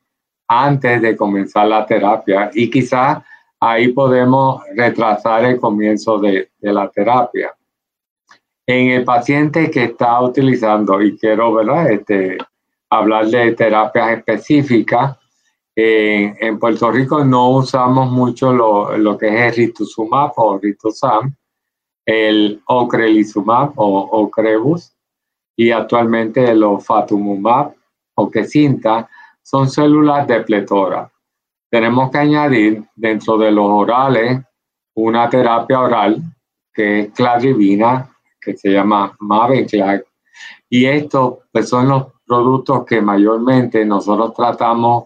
antes 0.45 1.01
de 1.01 1.15
comenzar 1.15 1.67
la 1.67 1.85
terapia 1.85 2.51
y 2.53 2.69
quizás 2.69 3.23
ahí 3.61 3.93
podemos 3.93 4.61
retrasar 4.75 5.45
el 5.45 5.57
comienzo 5.57 6.19
de, 6.19 6.51
la 6.59 6.89
terapia. 6.89 7.55
En 8.67 8.89
el 8.89 9.05
paciente 9.05 9.71
que 9.71 9.85
está 9.85 10.21
utilizando, 10.21 11.01
y 11.01 11.17
quiero 11.17 11.53
¿verdad? 11.53 11.91
Este, 11.91 12.37
hablar 12.89 13.27
de 13.27 13.53
terapias 13.53 14.17
específicas, 14.17 15.17
en 15.75 16.59
Puerto 16.59 16.91
Rico 16.91 17.23
no 17.23 17.51
usamos 17.51 18.11
mucho 18.11 18.51
lo, 18.51 18.97
lo, 18.97 19.17
que 19.17 19.27
es 19.27 19.57
el 19.57 19.67
rituximab 19.67 20.33
o 20.35 20.59
rituxan, 20.59 21.35
el 22.05 22.61
ocrelizumab 22.67 23.71
o 23.77 24.09
ocrebus 24.23 24.93
y 25.55 25.71
actualmente 25.71 26.43
el 26.43 26.63
ofatumumab 26.63 27.73
o 28.15 28.29
quesinta 28.29 29.09
son 29.41 29.69
células 29.69 30.27
depletoras. 30.27 31.11
Tenemos 31.69 32.11
que 32.11 32.17
añadir 32.19 32.83
dentro 32.95 33.37
de 33.37 33.51
los 33.51 33.65
orales 33.65 34.41
una 34.95 35.29
terapia 35.29 35.79
oral 35.81 36.21
que 36.73 36.99
es 36.99 37.11
cladribina, 37.11 38.09
que 38.39 38.55
se 38.55 38.71
llama 38.71 39.15
Mavenclad. 39.19 40.01
Y 40.69 40.85
estos 40.85 41.39
pues, 41.51 41.69
son 41.69 41.89
los 41.89 42.07
productos 42.25 42.85
que 42.85 43.01
mayormente 43.01 43.85
nosotros 43.85 44.33
tratamos 44.33 45.05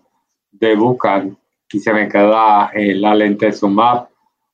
de 0.51 0.75
buscar. 0.75 1.27
Y 1.71 1.79
se 1.79 1.93
me 1.93 2.07
queda 2.07 2.71
eh, 2.73 2.95
la 2.95 3.13
lentezumab 3.13 4.07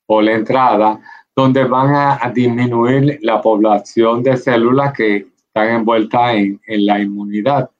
o 0.06 0.20
la 0.20 0.32
entrada, 0.32 1.00
donde 1.34 1.64
van 1.64 1.94
a, 1.94 2.30
disminuir 2.30 3.18
la 3.22 3.40
población 3.40 4.22
de 4.22 4.36
células 4.36 4.92
que 4.92 5.26
están 5.46 5.68
envueltas 5.68 6.34
en, 6.34 6.60
en 6.66 6.86
la 6.86 7.00
inmunidad 7.00 7.70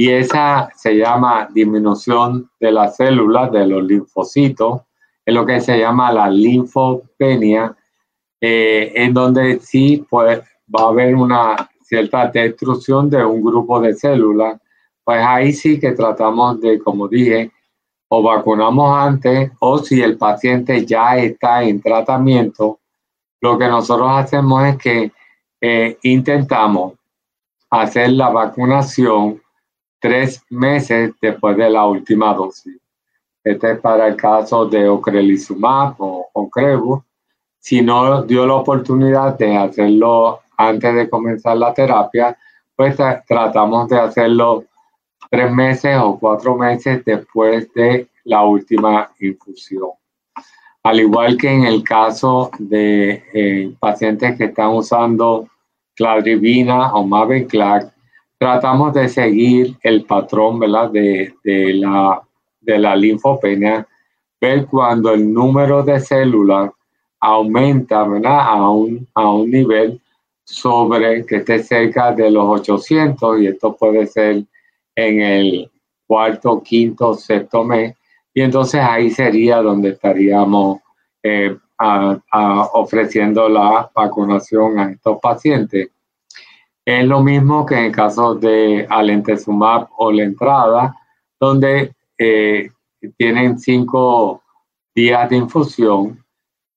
y 0.00 0.10
esa 0.10 0.70
se 0.76 0.94
llama 0.96 1.48
disminución 1.52 2.48
de 2.60 2.70
las 2.70 2.94
células 2.94 3.50
de 3.50 3.66
los 3.66 3.82
linfocitos, 3.82 4.82
es 5.26 5.34
lo 5.34 5.44
que 5.44 5.60
se 5.60 5.76
llama 5.76 6.12
la 6.12 6.30
linfopenia, 6.30 7.76
eh, 8.40 8.92
en 8.94 9.12
donde 9.12 9.58
sí 9.58 10.06
pues, 10.08 10.38
va 10.72 10.82
a 10.84 10.88
haber 10.90 11.16
una 11.16 11.68
cierta 11.82 12.28
destrucción 12.28 13.10
de 13.10 13.24
un 13.24 13.42
grupo 13.42 13.80
de 13.80 13.92
células, 13.92 14.60
pues 15.02 15.20
ahí 15.20 15.52
sí 15.52 15.80
que 15.80 15.90
tratamos 15.90 16.60
de, 16.60 16.78
como 16.78 17.08
dije, 17.08 17.50
o 18.06 18.22
vacunamos 18.22 18.96
antes 18.96 19.50
o 19.58 19.78
si 19.78 20.00
el 20.00 20.16
paciente 20.16 20.86
ya 20.86 21.16
está 21.16 21.64
en 21.64 21.82
tratamiento, 21.82 22.78
lo 23.40 23.58
que 23.58 23.66
nosotros 23.66 24.10
hacemos 24.12 24.64
es 24.64 24.76
que 24.78 25.12
eh, 25.60 25.98
intentamos 26.02 26.92
hacer 27.68 28.10
la 28.10 28.28
vacunación 28.28 29.42
tres 30.00 30.42
meses 30.50 31.12
después 31.20 31.56
de 31.56 31.70
la 31.70 31.86
última 31.86 32.34
dosis. 32.34 32.78
Este 33.42 33.72
es 33.72 33.80
para 33.80 34.08
el 34.08 34.16
caso 34.16 34.66
de 34.66 34.88
ocrelizumab 34.88 35.94
o 35.98 36.28
ocrebu. 36.32 37.02
Si 37.58 37.82
no 37.82 38.22
dio 38.22 38.46
la 38.46 38.54
oportunidad 38.54 39.38
de 39.38 39.56
hacerlo 39.56 40.40
antes 40.56 40.94
de 40.94 41.08
comenzar 41.08 41.56
la 41.56 41.72
terapia, 41.72 42.36
pues 42.76 42.96
tratamos 43.26 43.88
de 43.88 43.98
hacerlo 43.98 44.64
tres 45.30 45.50
meses 45.52 45.98
o 46.00 46.18
cuatro 46.18 46.56
meses 46.56 47.04
después 47.04 47.72
de 47.74 48.08
la 48.24 48.44
última 48.44 49.10
infusión. 49.20 49.90
Al 50.82 51.00
igual 51.00 51.36
que 51.36 51.50
en 51.50 51.64
el 51.64 51.82
caso 51.82 52.50
de 52.58 53.22
eh, 53.34 53.74
pacientes 53.80 54.36
que 54.38 54.44
están 54.44 54.70
usando 54.70 55.48
cladribina 55.94 56.94
o 56.94 57.04
mavenclad, 57.04 57.90
tratamos 58.38 58.94
de 58.94 59.08
seguir 59.08 59.76
el 59.82 60.04
patrón. 60.04 60.60
De, 60.60 61.34
la, 62.76 62.96
linfopenia, 62.96 63.86
ver 64.40 64.66
cuando 64.66 65.12
el 65.12 65.32
número 65.32 65.82
de 65.82 65.98
células 66.00 66.70
aumenta 67.18 68.04
¿verdad? 68.04 68.40
A, 68.40 68.68
un, 68.68 69.08
a 69.14 69.30
un 69.30 69.50
nivel 69.50 70.00
sobre 70.44 71.24
que 71.24 71.36
esté 71.36 71.62
cerca 71.62 72.12
de 72.12 72.30
los 72.30 72.44
800 72.46 73.40
y 73.40 73.46
esto 73.46 73.74
puede 73.74 74.06
ser 74.06 74.44
en 74.94 75.20
el 75.22 75.70
cuarto, 76.06 76.62
quinto, 76.62 77.14
sexto 77.14 77.64
mes 77.64 77.94
y 78.34 78.42
entonces 78.42 78.80
ahí 78.80 79.10
sería 79.10 79.62
donde 79.62 79.90
estaríamos 79.90 80.78
eh, 81.22 81.56
ofreciendo 82.72 83.48
la 83.48 83.90
vacunación 83.94 84.78
a 84.78 84.90
estos 84.90 85.18
pacientes. 85.20 85.90
Es 86.88 87.04
lo 87.04 87.22
mismo 87.22 87.66
que 87.66 87.74
en 87.74 87.84
el 87.84 87.92
caso 87.92 88.34
de 88.34 88.86
alentezumab 88.88 89.88
o 89.98 90.10
la 90.10 90.22
entrada, 90.22 90.96
donde 91.38 91.92
eh, 92.16 92.70
tienen 93.18 93.58
cinco 93.58 94.42
días 94.94 95.28
de 95.28 95.36
infusión 95.36 96.24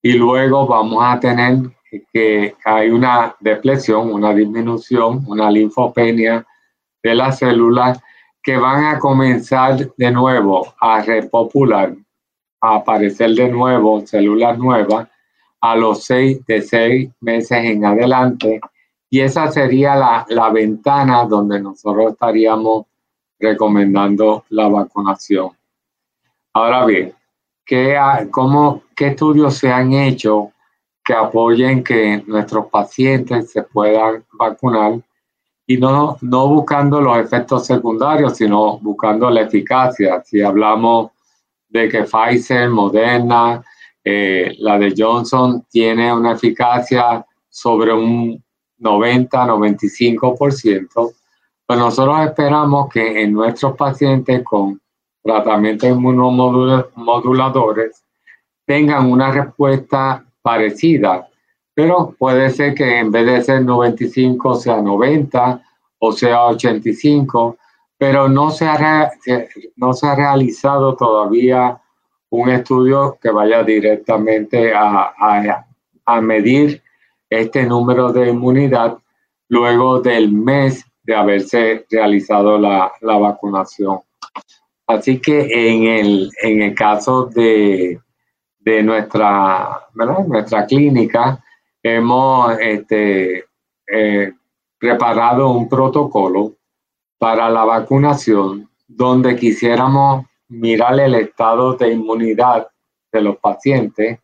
y 0.02 0.12
luego 0.12 0.67
vamos 0.67 1.02
a 1.02 1.17
tener 1.17 1.60
que 2.12 2.58
hay 2.65 2.89
una 2.89 3.34
depresión, 3.39 4.12
una 4.12 4.34
disminución, 4.34 5.24
una 5.28 5.50
linfopenia 5.50 6.45
de 7.02 7.15
las 7.15 7.39
células 7.39 7.97
que 8.43 8.58
van 8.58 8.84
a 8.84 9.00
comenzar 9.00 9.95
de 9.95 10.12
nuevo 10.12 10.74
a 10.82 11.02
repopular, 11.04 11.95
a 12.60 12.76
aparecer 12.76 13.30
de 13.30 13.47
nuevo 13.47 14.06
células 14.06 14.58
nuevas 14.58 15.08
a 15.62 15.74
los 15.78 16.04
seis 16.04 16.45
de 16.47 16.62
seis 16.62 17.10
meses 17.21 17.63
en 17.63 17.86
adelante 17.86 18.60
y 19.13 19.19
esa 19.19 19.52
sería 19.52 19.93
la, 19.93 20.26
la 20.30 20.50
ventana 20.50 21.26
donde 21.26 21.60
nosotros 21.60 22.13
estaríamos 22.13 22.86
recomendando 23.38 24.45
la 24.50 24.69
vacunación. 24.69 25.50
Ahora 26.54 26.86
bien, 26.86 27.13
¿qué, 27.65 28.00
cómo, 28.32 28.84
¿qué 28.95 29.08
estudios 29.08 29.58
se 29.58 29.69
han 29.69 29.91
hecho 29.91 30.54
que 31.04 31.13
apoyen 31.13 31.84
que 31.84 32.24
nuestros 32.26 32.67
pacientes 32.67 33.52
se 33.52 33.63
puedan 33.63 34.24
vacunar 34.32 35.02
y 35.67 35.76
no, 35.76 36.17
no 36.21 36.47
buscando 36.47 37.02
los 37.02 37.17
efectos 37.17 37.65
secundarios, 37.65 38.38
sino 38.38 38.78
buscando 38.80 39.30
la 39.30 39.41
eficacia? 39.41 40.24
Si 40.24 40.41
hablamos 40.41 41.12
de 41.67 41.89
que 41.89 42.04
Pfizer, 42.04 42.69
Moderna, 42.69 43.62
eh, 44.06 44.56
la 44.60 44.80
de 44.80 44.93
Johnson 44.97 45.65
tiene 45.69 46.13
una 46.13 46.32
eficacia 46.32 47.26
sobre 47.50 47.91
un 47.91 48.41
90-95%, 48.82 51.13
pues 51.65 51.80
nosotros 51.80 52.26
esperamos 52.26 52.89
que 52.89 53.22
en 53.22 53.32
nuestros 53.34 53.78
pacientes 53.78 54.44
con 54.44 54.82
tratamientos 55.24 55.89
inmunomoduladores 55.89 58.04
tengan 58.65 59.12
una 59.12 59.32
respuesta 59.32 60.26
parecida, 60.41 61.28
pero 61.74 62.13
puede 62.17 62.50
ser 62.50 62.74
que 62.74 63.00
en 63.00 63.12
vez 63.12 63.26
de 63.26 63.41
ser 63.41 63.63
95 63.63 64.56
sea 64.56 64.82
90 64.82 65.62
o 66.00 66.12
sea 66.12 66.46
85, 66.46 67.58
pero 67.98 68.28
no 68.28 68.50
se 68.50 68.65
ha, 68.65 69.12
no 69.76 69.94
se 69.94 70.08
ha 70.08 70.15
realizado 70.15 70.96
todavía 70.96 71.80
un 72.32 72.50
estudio 72.50 73.17
que 73.22 73.30
vaya 73.30 73.63
directamente 73.63 74.74
a, 74.74 75.13
a, 75.17 75.65
a 76.06 76.22
medir 76.22 76.81
este 77.32 77.65
número 77.65 78.12
de 78.12 78.30
inmunidad 78.30 78.98
luego 79.48 80.02
del 80.02 80.32
mes 80.32 80.86
de 81.04 81.15
haberse 81.15 81.86
realizado 81.89 82.60
la, 82.60 82.91
vacunación. 83.02 84.02
Así 84.86 85.20
que 85.20 85.48
en 85.50 85.84
el, 85.84 86.32
en 86.44 86.62
el 86.62 86.76
caso 86.76 87.26
de, 87.26 88.00
nuestra, 88.84 89.88
nuestra 90.28 90.65
clínica, 90.65 91.44
hemos 91.82 92.60
este, 92.60 93.46
eh, 93.88 94.34
preparado 94.78 95.52
un 95.52 95.70
protocolo 95.70 96.54
para 97.17 97.50
la 97.50 97.63
vacunación 97.63 98.70
donde 98.88 99.38
quisiéramos 99.38 100.26
mirar 100.50 101.00
el 101.00 101.15
estado 101.15 101.76
de 101.76 101.94
inmunidad 101.94 102.67
de 103.12 103.22
los 103.22 103.38
pacientes 103.38 104.20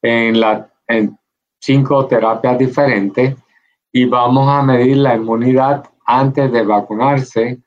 en, 0.00 0.40
la, 0.40 0.70
cinco 1.68 2.06
terapias 2.06 2.58
diferentes 2.58 3.36
y 3.92 4.06
vamos 4.06 4.48
a 4.48 4.62
medir 4.62 4.96
la 4.96 5.16
inmunidad 5.16 5.84
antes 6.06 6.50
de 6.50 6.62
vacunarse 6.64 7.58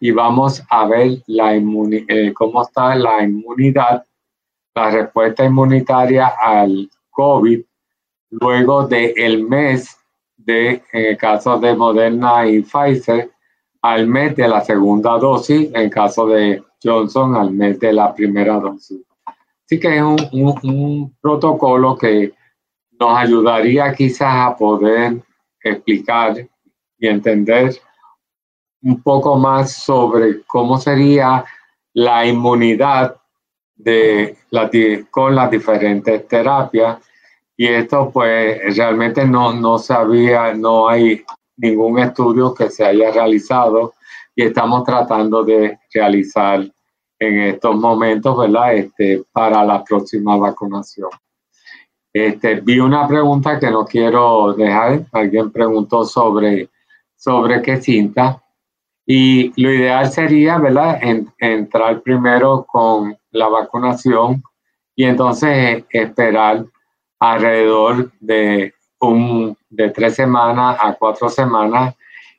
y 0.00 0.10
vamos 0.10 0.62
a 0.68 0.86
ver 0.86 1.22
la 1.26 1.56
eh, 1.56 2.32
cómo 2.34 2.60
está 2.60 2.94
la 2.94 3.24
inmunidad, 3.24 4.04
la 4.74 4.90
respuesta 4.90 5.46
inmunitaria 5.46 6.26
al 6.38 6.90
COVID 7.08 7.62
luego 8.32 8.86
del 8.86 9.14
el 9.16 9.42
mes 9.44 9.96
de, 10.36 10.82
en 10.92 11.04
el 11.06 11.16
caso 11.16 11.58
de 11.58 11.74
Moderna 11.74 12.46
y 12.46 12.60
Pfizer, 12.60 13.30
al 13.80 14.06
mes 14.08 14.36
de 14.36 14.46
la 14.46 14.60
segunda 14.60 15.16
dosis, 15.16 15.70
en 15.72 15.88
caso 15.88 16.26
de 16.26 16.62
Johnson 16.84 17.34
al 17.34 17.52
mes 17.52 17.80
de 17.80 17.94
la 17.94 18.14
primera 18.14 18.60
dosis. 18.60 19.00
Así 19.64 19.80
que 19.80 19.96
es 19.96 20.02
un, 20.02 21.16
protocolo 21.22 21.96
que 21.96 22.34
nos 22.98 23.16
ayudaría 23.16 23.92
quizás 23.94 24.34
a 24.34 24.56
poder 24.56 25.22
explicar 25.62 26.46
y 26.98 27.06
entender 27.06 27.76
un 28.82 29.02
poco 29.02 29.36
más 29.36 29.72
sobre 29.72 30.42
cómo 30.46 30.78
sería 30.78 31.44
la 31.94 32.26
inmunidad 32.26 33.16
de 33.74 34.36
con 35.10 35.34
las 35.34 35.50
diferentes 35.50 36.26
terapias. 36.26 36.98
Y 37.56 37.66
esto 37.66 38.10
pues 38.12 38.76
realmente 38.76 39.24
no, 39.24 39.52
no 39.52 39.78
sabía, 39.78 40.54
no 40.54 40.88
hay 40.88 41.24
ningún 41.56 41.98
estudio 41.98 42.54
que 42.54 42.70
se 42.70 42.84
haya 42.84 43.10
realizado 43.10 43.94
y 44.34 44.44
estamos 44.44 44.84
tratando 44.84 45.42
de 45.44 45.78
realizar 45.92 46.60
en 47.18 47.40
estos 47.40 47.74
momentos, 47.74 48.38
¿verdad? 48.38 48.74
Este, 48.76 49.24
para 49.32 49.64
la 49.64 49.82
próxima 49.82 50.36
vacunación. 50.36 51.10
Este, 52.12 52.60
vi 52.60 52.80
una 52.80 53.06
pregunta 53.06 53.58
que 53.58 53.70
no 53.70 53.84
quiero 53.84 54.54
dejar. 54.54 55.06
Alguien 55.12 55.50
preguntó 55.50 56.04
sobre, 56.04 56.68
sobre 57.16 57.62
qué 57.62 57.80
cinta. 57.80 58.42
Y 59.06 59.52
lo 59.60 59.72
ideal 59.72 60.10
sería, 60.10 60.58
¿verdad? 60.58 61.00
entrar 61.38 62.02
primero 62.02 62.66
con 62.68 63.16
la 63.30 63.48
vacunación 63.48 64.42
y 64.94 65.04
entonces 65.04 65.84
esperar 65.90 66.66
alrededor 67.18 68.10
de 68.20 68.74
un, 69.00 69.56
de 69.70 69.90
tres 69.90 70.14
semanas 70.14 70.76
a 70.80 70.92
cuatro 70.94 71.28
semanas 71.28 71.94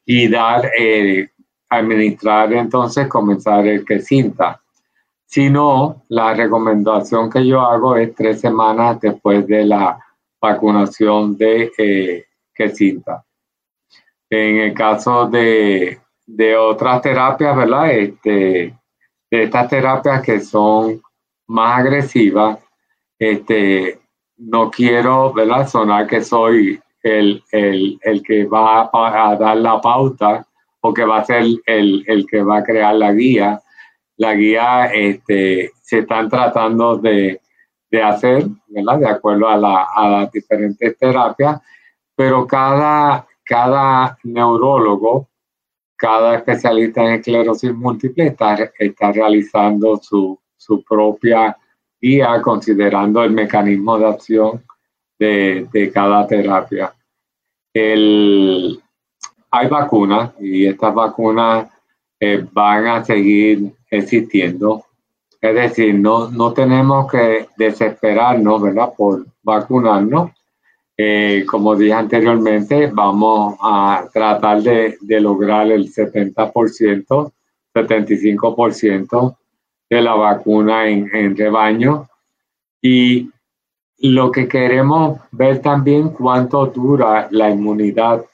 y 0.05 0.27
dar, 0.27 0.69
eh, 0.77 1.29
administrar 1.69 2.51
entonces, 2.53 3.07
comenzar 3.07 3.65
el 3.65 3.85
que 3.85 3.99
cinta. 3.99 4.61
Si 5.31 5.47
no, 5.47 6.05
la 6.09 6.33
recomendación 6.33 7.29
que 7.29 7.45
yo 7.45 7.61
hago 7.61 7.95
es 7.95 8.15
tres 8.15 8.41
semanas 8.41 8.99
después 8.99 9.45
de 9.45 9.63
la 9.63 10.03
vacunación 10.41 11.37
de 11.37 11.71
eh, 11.77 12.25
que 12.51 12.69
cinta. 12.69 13.23
En 14.27 14.57
el 14.57 14.73
caso 14.73 15.27
de, 15.27 15.99
de 16.25 16.57
otras 16.57 17.03
terapias, 17.03 17.55
¿verdad? 17.55 17.91
Este, 17.91 18.75
de 19.29 19.43
estas 19.43 19.69
terapias 19.69 20.23
que 20.23 20.39
son 20.39 20.99
más 21.45 21.79
agresivas, 21.81 22.57
este, 23.19 23.99
no 24.35 24.71
quiero 24.71 25.31
¿verdad? 25.31 25.67
sonar 25.67 26.07
que 26.07 26.23
soy 26.23 26.79
el, 27.03 27.43
el, 27.51 27.99
el, 28.01 28.23
que 28.23 28.45
va 28.45 28.89
a, 28.91 29.35
dar 29.35 29.57
la 29.57 29.79
pauta 29.79 30.43
o 30.81 30.91
que 30.91 31.05
va 31.05 31.19
a 31.19 31.25
ser 31.25 31.43
el, 31.67 32.03
el 32.07 32.25
que 32.25 32.41
va 32.41 32.57
a 32.57 32.63
crear 32.63 32.95
la 32.95 33.13
guía. 33.13 33.61
La 34.19 34.35
guía 34.35 34.91
este, 34.93 35.71
se 35.81 35.99
están 35.99 36.29
tratando 36.29 36.97
de, 36.97 37.39
de 37.89 38.03
hacer, 38.03 38.45
¿verdad? 38.67 38.99
De 38.99 39.07
acuerdo 39.07 39.47
a, 39.47 39.57
la, 39.57 39.87
a, 39.95 40.09
las 40.09 40.31
diferentes 40.31 40.97
terapias, 40.97 41.61
pero 42.15 42.45
cada, 42.45 43.25
cada 43.45 44.17
neurólogo, 44.23 45.29
cada 45.95 46.35
especialista 46.35 47.01
en 47.01 47.13
esclerosis 47.13 47.73
múltiple 47.73 48.27
está, 48.27 48.55
está 48.77 49.11
realizando 49.13 49.97
su, 49.97 50.37
su 50.57 50.83
propia 50.83 51.57
guía 52.01 52.41
considerando 52.41 53.23
el 53.23 53.31
mecanismo 53.31 53.97
de 53.97 54.05
acción 54.05 54.65
de, 55.17 55.65
de 55.71 55.91
cada 55.91 56.27
terapia. 56.27 56.93
El, 57.73 58.81
hay 59.51 59.67
vacunas 59.69 60.33
y 60.41 60.65
estas 60.65 60.93
vacunas 60.93 61.69
eh, 62.19 62.45
van 62.51 62.87
a 62.87 63.03
seguir 63.03 63.71
existiendo. 63.89 64.85
Es 65.41 65.55
decir, 65.55 65.95
no, 65.95 66.29
no 66.29 66.53
tenemos 66.53 67.09
que 67.09 67.47
desesperarnos, 67.57 68.61
¿verdad? 68.61 68.93
Por 68.95 69.25
vacunarnos. 69.41 70.31
Eh, 70.97 71.45
como 71.47 71.77
dije 71.77 71.93
anteriormente, 71.93 72.87
vamos 72.87 73.57
a 73.61 74.05
tratar 74.11 74.61
de, 74.61 74.97
de 74.99 75.21
lograr 75.21 75.71
el 75.71 75.89
70%, 75.89 77.31
75% 77.73 79.37
de 79.89 80.01
la 80.01 80.13
vacuna 80.13 80.87
en, 80.87 81.35
rebaño 81.35 82.07
y 82.81 83.29
lo 83.97 84.31
que 84.31 84.47
queremos 84.47 85.19
ver 85.31 85.61
también 85.61 86.09
cuánto 86.09 86.65
dura 86.67 87.27
la 87.31 87.49
inmunidad, 87.49 88.25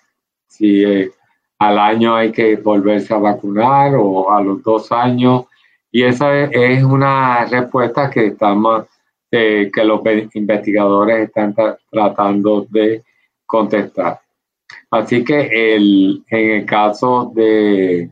si 0.48 0.84
eh, 0.84 1.12
al 1.60 1.80
año 1.80 2.16
hay 2.16 2.32
que 2.32 2.58
volverse 2.58 3.14
a 3.14 3.18
vacunar 3.18 3.96
o 3.96 4.32
a 4.32 4.42
los 4.42 4.62
dos 4.64 4.92
años. 4.92 5.46
Y 5.92 6.04
esa 6.04 6.44
es 6.44 6.84
una 6.84 7.46
respuesta 7.46 8.10
que 8.10 8.28
estamos, 8.28 8.86
eh, 9.32 9.72
que 9.74 9.84
los 9.84 10.02
investigadores 10.34 11.28
están 11.28 11.56
tratando 11.90 12.66
de 12.70 13.04
contestar. 13.46 14.20
Así 14.92 15.24
que 15.24 15.76
el, 15.76 16.24
en 16.30 16.52
el 16.52 16.66
caso 16.66 17.32
de, 17.34 18.10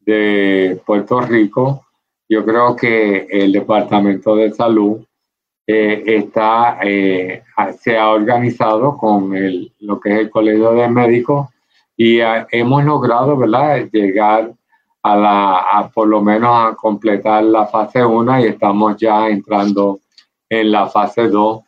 de 0.00 0.80
Puerto 0.86 1.20
Rico, 1.20 1.86
yo 2.28 2.44
creo 2.44 2.76
que 2.76 3.26
el 3.30 3.52
Departamento 3.52 4.36
de 4.36 4.52
Salud 4.52 5.04
eh, 5.66 6.02
está, 6.06 6.78
eh, 6.82 7.42
se 7.78 7.98
ha 7.98 8.08
organizado 8.08 8.96
con 8.96 9.34
el, 9.36 9.72
lo 9.80 10.00
que 10.00 10.14
es 10.14 10.18
el 10.20 10.30
Colegio 10.30 10.72
de 10.72 10.88
Médicos 10.88 11.48
y 12.00 12.20
hemos 12.52 12.84
logrado 12.84 13.36
¿verdad? 13.36 13.88
llegar 13.92 14.52
a 15.02 15.16
la, 15.16 15.58
a 15.58 15.88
por 15.90 16.06
lo 16.06 16.22
menos 16.22 16.50
a 16.52 16.76
completar 16.76 17.42
la 17.42 17.66
fase 17.66 18.04
1 18.04 18.40
y 18.40 18.44
estamos 18.44 18.96
ya 18.96 19.28
entrando 19.28 19.98
en 20.48 20.70
la 20.70 20.86
fase 20.86 21.28
2. 21.28 21.60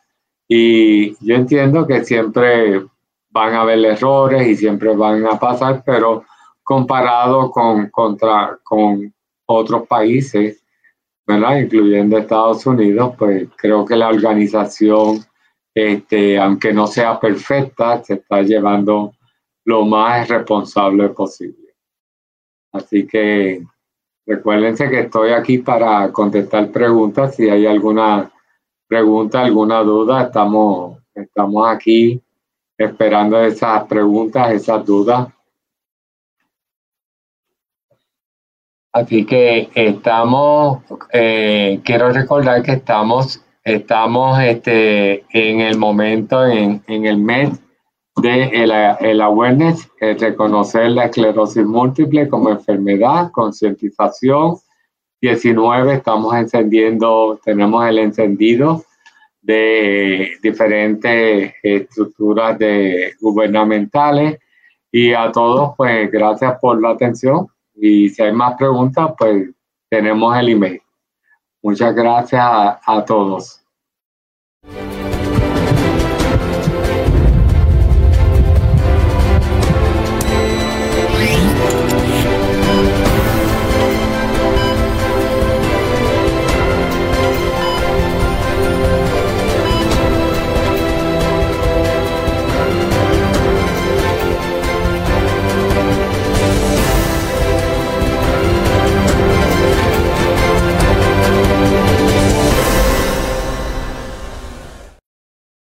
Y 0.47 1.13
yo 1.25 1.35
entiendo 1.35 1.85
que 1.85 2.05
siempre 2.05 2.81
van 3.29 3.53
a 3.55 3.61
haber 3.61 3.83
errores 3.83 4.47
y 4.47 4.55
siempre 4.55 4.95
van 4.95 5.25
a 5.25 5.37
pasar, 5.37 5.83
pero 5.85 6.23
comparado 6.63 7.51
con, 7.51 7.89
contra, 7.89 8.57
con 8.63 9.13
otros 9.45 9.85
países, 9.85 10.63
¿verdad? 11.27 11.57
incluyendo 11.57 12.17
Estados 12.17 12.65
Unidos, 12.65 13.15
pues 13.17 13.49
creo 13.57 13.83
que 13.83 13.97
la 13.97 14.07
organización, 14.07 15.25
este, 15.75 16.39
aunque 16.39 16.71
no 16.71 16.87
sea 16.87 17.19
perfecta, 17.19 18.01
se 18.01 18.13
está 18.13 18.41
llevando 18.43 19.13
lo 19.65 19.85
más 19.85 20.27
responsable 20.27 21.09
posible. 21.09 21.75
Así 22.71 23.05
que 23.05 23.63
recuérdense 24.25 24.89
que 24.89 25.01
estoy 25.01 25.31
aquí 25.31 25.59
para 25.59 26.11
contestar 26.11 26.71
preguntas. 26.71 27.35
Si 27.35 27.49
hay 27.49 27.65
alguna 27.65 28.31
pregunta, 28.87 29.41
alguna 29.41 29.81
duda, 29.83 30.23
estamos, 30.23 30.99
estamos 31.13 31.67
aquí 31.67 32.21
esperando 32.77 33.39
esas 33.39 33.85
preguntas, 33.85 34.51
esas 34.51 34.85
dudas. 34.85 35.27
Así 38.93 39.25
que 39.25 39.69
estamos, 39.73 40.83
eh, 41.13 41.79
quiero 41.83 42.11
recordar 42.11 42.61
que 42.61 42.73
estamos, 42.73 43.41
estamos 43.63 44.37
este, 44.41 45.23
en 45.29 45.61
el 45.61 45.77
momento, 45.77 46.45
en, 46.45 46.83
en 46.87 47.05
el 47.05 47.17
mes 47.17 47.60
de 48.21 48.43
el, 48.63 48.71
el 48.71 49.21
awareness, 49.21 49.89
el 49.99 50.19
reconocer 50.19 50.91
la 50.91 51.05
esclerosis 51.05 51.65
múltiple 51.65 52.29
como 52.29 52.49
enfermedad, 52.49 53.31
concientización. 53.31 54.57
19, 55.21 55.93
estamos 55.93 56.33
encendiendo, 56.33 57.39
tenemos 57.43 57.85
el 57.87 57.99
encendido 57.99 58.83
de 59.41 60.31
diferentes 60.41 61.53
estructuras 61.61 62.57
de 62.57 63.13
gubernamentales 63.19 64.39
y 64.91 65.13
a 65.13 65.31
todos, 65.31 65.73
pues 65.77 66.11
gracias 66.11 66.59
por 66.59 66.81
la 66.81 66.91
atención. 66.91 67.47
Y 67.75 68.09
si 68.09 68.21
hay 68.21 68.33
más 68.33 68.55
preguntas, 68.57 69.13
pues 69.17 69.49
tenemos 69.89 70.37
el 70.37 70.49
email. 70.49 70.81
Muchas 71.63 71.95
gracias 71.95 72.43
a, 72.43 73.05
todos. 73.05 73.60